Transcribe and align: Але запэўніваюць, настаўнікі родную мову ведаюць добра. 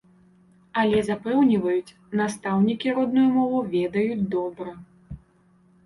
Але 0.83 1.01
запэўніваюць, 1.09 1.93
настаўнікі 2.23 2.97
родную 2.99 3.29
мову 3.37 3.63
ведаюць 3.79 4.23
добра. 4.37 4.71